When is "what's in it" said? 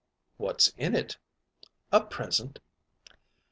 0.37-1.19